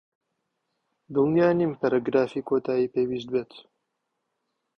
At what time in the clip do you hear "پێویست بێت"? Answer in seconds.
2.93-3.51